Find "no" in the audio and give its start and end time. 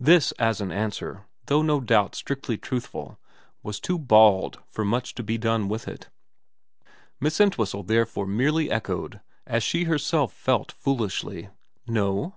1.62-1.80, 11.86-12.34